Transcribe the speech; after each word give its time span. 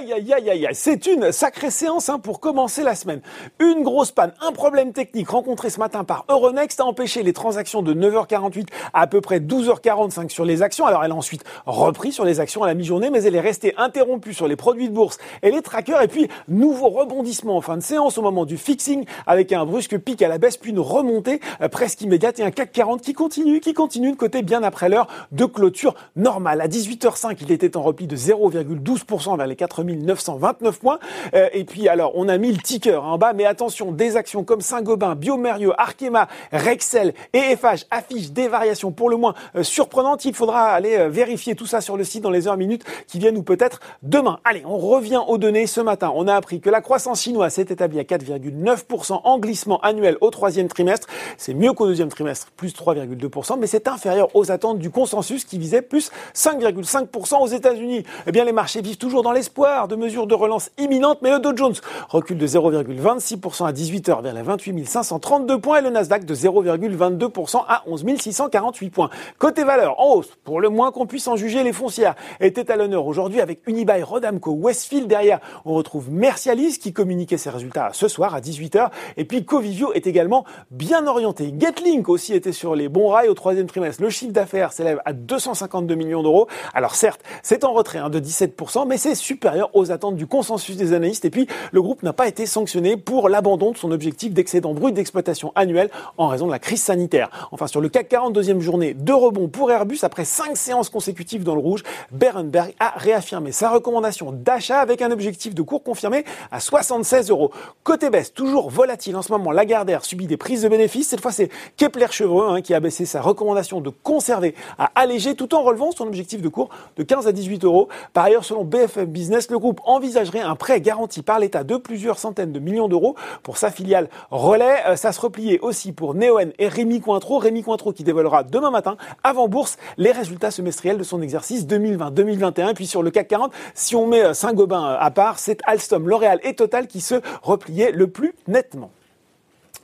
Aïe, 0.00 0.14
aïe, 0.14 0.32
aïe, 0.32 0.50
aïe, 0.50 0.66
aïe. 0.66 0.74
C'est 0.74 1.06
une 1.06 1.30
sacrée 1.30 1.70
séance 1.70 2.08
hein, 2.08 2.18
pour 2.18 2.40
commencer 2.40 2.82
la 2.82 2.94
semaine. 2.94 3.20
Une 3.58 3.82
grosse 3.82 4.12
panne, 4.12 4.32
un 4.40 4.50
problème 4.50 4.94
technique 4.94 5.28
rencontré 5.28 5.68
ce 5.68 5.78
matin 5.78 6.04
par 6.04 6.24
Euronext 6.30 6.80
a 6.80 6.86
empêché 6.86 7.22
les 7.22 7.34
transactions 7.34 7.82
de 7.82 7.92
9h48 7.92 8.68
à 8.94 9.00
à 9.02 9.06
peu 9.06 9.20
près 9.20 9.40
12h45 9.40 10.30
sur 10.30 10.46
les 10.46 10.62
actions. 10.62 10.86
Alors 10.86 11.04
elle 11.04 11.10
a 11.10 11.14
ensuite 11.14 11.44
repris 11.66 12.12
sur 12.12 12.24
les 12.24 12.40
actions 12.40 12.62
à 12.62 12.66
la 12.66 12.72
mi-journée, 12.72 13.10
mais 13.10 13.24
elle 13.24 13.34
est 13.34 13.40
restée 13.40 13.74
interrompue 13.76 14.32
sur 14.32 14.48
les 14.48 14.56
produits 14.56 14.88
de 14.88 14.94
bourse 14.94 15.18
et 15.42 15.50
les 15.50 15.60
trackers. 15.60 16.00
Et 16.00 16.08
puis, 16.08 16.28
nouveau 16.48 16.88
rebondissement 16.88 17.58
en 17.58 17.60
fin 17.60 17.76
de 17.76 17.82
séance 17.82 18.16
au 18.16 18.22
moment 18.22 18.46
du 18.46 18.56
fixing 18.56 19.04
avec 19.26 19.52
un 19.52 19.66
brusque 19.66 19.98
pic 19.98 20.22
à 20.22 20.28
la 20.28 20.38
baisse, 20.38 20.56
puis 20.56 20.70
une 20.70 20.80
remontée 20.80 21.40
euh, 21.60 21.68
presque 21.68 22.00
immédiate 22.00 22.38
et 22.38 22.42
un 22.42 22.50
CAC 22.50 22.72
40 22.72 23.02
qui 23.02 23.12
continue, 23.12 23.60
qui 23.60 23.74
continue 23.74 24.12
de 24.12 24.16
côté 24.16 24.40
bien 24.40 24.62
après 24.62 24.88
l'heure 24.88 25.08
de 25.32 25.44
clôture 25.44 25.94
normale. 26.16 26.62
À 26.62 26.68
18h05, 26.68 27.36
il 27.42 27.52
était 27.52 27.76
en 27.76 27.82
repli 27.82 28.06
de 28.06 28.16
0,12% 28.16 29.36
vers 29.36 29.46
les 29.46 29.56
4929 29.96 30.78
points. 30.78 30.98
Euh, 31.34 31.48
et 31.52 31.64
puis 31.64 31.88
alors, 31.88 32.12
on 32.14 32.28
a 32.28 32.38
mis 32.38 32.52
le 32.52 32.58
ticker 32.58 33.02
en 33.02 33.18
bas, 33.18 33.32
mais 33.32 33.44
attention, 33.44 33.92
des 33.92 34.16
actions 34.16 34.44
comme 34.44 34.60
Saint-Gobain, 34.60 35.14
Biomerio, 35.14 35.72
Arkema, 35.76 36.28
Rexel 36.52 37.14
et 37.32 37.56
FH 37.56 37.86
affichent 37.90 38.30
des 38.30 38.48
variations 38.48 38.92
pour 38.92 39.10
le 39.10 39.16
moins 39.16 39.34
euh, 39.56 39.62
surprenantes. 39.62 40.24
Il 40.24 40.34
faudra 40.34 40.66
aller 40.66 40.96
euh, 40.96 41.08
vérifier 41.08 41.54
tout 41.54 41.66
ça 41.66 41.80
sur 41.80 41.96
le 41.96 42.04
site 42.04 42.22
dans 42.22 42.30
les 42.30 42.48
heures 42.48 42.56
minutes 42.56 42.84
qui 43.06 43.18
viennent 43.18 43.36
ou 43.36 43.42
peut-être 43.42 43.80
demain. 44.02 44.38
Allez, 44.44 44.62
on 44.66 44.78
revient 44.78 45.20
aux 45.26 45.38
données. 45.38 45.66
Ce 45.66 45.80
matin, 45.80 46.12
on 46.14 46.28
a 46.28 46.34
appris 46.34 46.60
que 46.60 46.70
la 46.70 46.80
croissance 46.80 47.22
chinoise 47.22 47.54
s'est 47.54 47.62
établie 47.62 48.00
à 48.00 48.04
4,9% 48.04 49.20
en 49.24 49.38
glissement 49.38 49.80
annuel 49.80 50.16
au 50.20 50.30
troisième 50.30 50.68
trimestre. 50.68 51.08
C'est 51.36 51.54
mieux 51.54 51.72
qu'au 51.72 51.86
deuxième 51.86 52.08
trimestre, 52.08 52.50
plus 52.56 52.74
3,2%, 52.74 53.58
mais 53.58 53.66
c'est 53.66 53.88
inférieur 53.88 54.34
aux 54.34 54.50
attentes 54.50 54.78
du 54.78 54.90
consensus 54.90 55.44
qui 55.44 55.58
visait 55.58 55.82
plus 55.82 56.10
5,5% 56.34 57.42
aux 57.42 57.46
États-Unis. 57.46 58.04
Eh 58.26 58.32
bien, 58.32 58.44
les 58.44 58.52
marchés 58.52 58.80
vivent 58.80 58.96
toujours 58.96 59.22
dans 59.22 59.32
l'espoir 59.32 59.79
de 59.88 59.96
mesures 59.96 60.26
de 60.26 60.34
relance 60.34 60.70
imminentes, 60.78 61.18
mais 61.22 61.30
le 61.30 61.38
Dow 61.38 61.56
Jones 61.56 61.74
recule 62.08 62.38
de 62.38 62.46
0,26% 62.46 63.66
à 63.66 63.72
18h 63.72 64.22
vers 64.22 64.34
les 64.34 64.42
28 64.42 64.84
532 64.86 65.60
points 65.60 65.78
et 65.78 65.82
le 65.82 65.90
Nasdaq 65.90 66.24
de 66.24 66.34
0,22% 66.34 67.64
à 67.68 67.82
11 67.86 68.04
648 68.18 68.90
points. 68.90 69.10
Côté 69.38 69.64
valeur, 69.64 70.00
en 70.00 70.14
hausse, 70.14 70.36
pour 70.44 70.60
le 70.60 70.68
moins 70.68 70.92
qu'on 70.92 71.06
puisse 71.06 71.26
en 71.28 71.36
juger, 71.36 71.62
les 71.62 71.72
foncières 71.72 72.14
étaient 72.40 72.70
à 72.70 72.76
l'honneur 72.76 73.06
aujourd'hui 73.06 73.40
avec 73.40 73.66
Unibail, 73.66 74.02
Rodamco, 74.02 74.52
Westfield 74.52 75.06
derrière. 75.06 75.40
On 75.64 75.74
retrouve 75.74 76.10
Mercialis 76.10 76.78
qui 76.78 76.92
communiquait 76.92 77.38
ses 77.38 77.50
résultats 77.50 77.90
ce 77.92 78.08
soir 78.08 78.34
à 78.34 78.40
18h 78.40 78.90
et 79.16 79.24
puis 79.24 79.44
Covivio 79.44 79.92
est 79.92 80.06
également 80.06 80.44
bien 80.70 81.06
orienté. 81.06 81.54
Getlink 81.58 82.08
aussi 82.08 82.34
était 82.34 82.52
sur 82.52 82.74
les 82.74 82.88
bons 82.88 83.08
rails 83.08 83.28
au 83.28 83.34
troisième 83.34 83.66
trimestre. 83.66 84.02
Le 84.02 84.10
chiffre 84.10 84.32
d'affaires 84.32 84.72
s'élève 84.72 85.00
à 85.04 85.12
252 85.12 85.94
millions 85.94 86.22
d'euros. 86.22 86.48
Alors 86.74 86.94
certes, 86.94 87.22
c'est 87.42 87.64
en 87.64 87.72
retrait 87.72 87.98
hein, 87.98 88.10
de 88.10 88.20
17%, 88.20 88.86
mais 88.86 88.96
c'est 88.96 89.14
supérieur 89.14 89.69
aux 89.74 89.92
attentes 89.92 90.16
du 90.16 90.26
consensus 90.26 90.76
des 90.76 90.92
analystes. 90.92 91.24
Et 91.24 91.30
puis, 91.30 91.46
le 91.72 91.82
groupe 91.82 92.02
n'a 92.02 92.12
pas 92.12 92.28
été 92.28 92.46
sanctionné 92.46 92.96
pour 92.96 93.28
l'abandon 93.28 93.72
de 93.72 93.76
son 93.76 93.90
objectif 93.90 94.32
d'excédent 94.32 94.74
brut 94.74 94.94
d'exploitation 94.94 95.52
annuel 95.54 95.90
en 96.18 96.28
raison 96.28 96.46
de 96.46 96.52
la 96.52 96.58
crise 96.58 96.82
sanitaire. 96.82 97.48
Enfin, 97.52 97.66
sur 97.66 97.80
le 97.80 97.88
CAC 97.88 98.08
40, 98.08 98.32
deuxième 98.32 98.60
journée 98.60 98.94
de 98.94 99.12
rebond 99.12 99.48
pour 99.48 99.70
Airbus 99.70 99.98
après 100.02 100.24
cinq 100.24 100.56
séances 100.56 100.88
consécutives 100.88 101.44
dans 101.44 101.54
le 101.54 101.60
rouge, 101.60 101.82
Berenberg 102.10 102.74
a 102.78 102.94
réaffirmé 102.96 103.52
sa 103.52 103.70
recommandation 103.70 104.32
d'achat 104.32 104.80
avec 104.80 105.02
un 105.02 105.10
objectif 105.10 105.54
de 105.54 105.62
cours 105.62 105.82
confirmé 105.82 106.24
à 106.50 106.60
76 106.60 107.30
euros. 107.30 107.50
Côté 107.84 108.10
baisse, 108.10 108.32
toujours 108.32 108.70
volatile 108.70 109.16
en 109.16 109.22
ce 109.22 109.32
moment, 109.32 109.50
Lagardère 109.50 110.04
subit 110.04 110.26
des 110.26 110.36
prises 110.36 110.62
de 110.62 110.68
bénéfices. 110.68 111.08
Cette 111.08 111.20
fois, 111.20 111.32
c'est 111.32 111.50
Kepler 111.76 112.06
Chevreux 112.10 112.48
hein, 112.48 112.60
qui 112.62 112.74
a 112.74 112.80
baissé 112.80 113.04
sa 113.04 113.20
recommandation 113.20 113.80
de 113.80 113.90
conserver 113.90 114.54
à 114.78 114.90
alléger 114.94 115.34
tout 115.34 115.54
en 115.54 115.62
relevant 115.62 115.92
son 115.92 116.06
objectif 116.06 116.42
de 116.42 116.48
cours 116.48 116.70
de 116.96 117.02
15 117.02 117.26
à 117.26 117.32
18 117.32 117.64
euros. 117.64 117.88
Par 118.12 118.24
ailleurs, 118.24 118.44
selon 118.44 118.64
BFM 118.64 119.06
Business, 119.06 119.49
le 119.50 119.58
groupe 119.58 119.80
envisagerait 119.84 120.40
un 120.40 120.56
prêt 120.56 120.80
garanti 120.80 121.22
par 121.22 121.38
l'État 121.38 121.64
de 121.64 121.76
plusieurs 121.76 122.18
centaines 122.18 122.52
de 122.52 122.58
millions 122.58 122.88
d'euros 122.88 123.16
pour 123.42 123.56
sa 123.56 123.70
filiale 123.70 124.08
Relais. 124.30 124.78
Euh, 124.86 124.96
ça 124.96 125.12
se 125.12 125.20
repliait 125.20 125.60
aussi 125.60 125.92
pour 125.92 126.14
Neoen 126.14 126.52
et 126.58 126.68
Rémi 126.68 127.00
Cointreau. 127.00 127.38
Rémi 127.38 127.62
Cointreau 127.62 127.92
qui 127.92 128.04
dévoilera 128.04 128.42
demain 128.42 128.70
matin, 128.70 128.96
avant 129.22 129.48
bourse, 129.48 129.76
les 129.96 130.12
résultats 130.12 130.50
semestriels 130.50 130.98
de 130.98 131.02
son 131.02 131.22
exercice 131.22 131.66
2020-2021. 131.66 132.74
Puis 132.74 132.86
sur 132.86 133.02
le 133.02 133.10
CAC 133.10 133.28
40, 133.28 133.52
si 133.74 133.96
on 133.96 134.06
met 134.06 134.22
euh, 134.22 134.34
Saint-Gobain 134.34 134.84
euh, 134.84 134.96
à 134.98 135.10
part, 135.10 135.38
c'est 135.38 135.60
Alstom, 135.64 136.08
L'Oréal 136.08 136.40
et 136.42 136.54
Total 136.54 136.86
qui 136.86 137.00
se 137.00 137.16
repliaient 137.42 137.92
le 137.92 138.08
plus 138.08 138.34
nettement. 138.48 138.90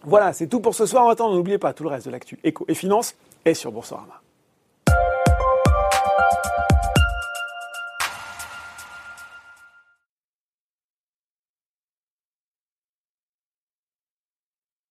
Voilà, 0.04 0.33
c'est 0.33 0.47
tout 0.47 0.60
pour 0.60 0.75
ce 0.75 0.87
soir. 0.87 1.06
Maintenant, 1.06 1.33
n'oubliez 1.33 1.59
pas 1.59 1.72
tout 1.72 1.83
le 1.83 1.88
reste 1.91 2.06
de 2.06 2.12
l'actu 2.12 2.38
éco 2.44 2.65
et 2.69 2.75
finance 2.75 3.15
est 3.44 3.54
sur 3.54 3.72
Boursorama. 3.72 4.21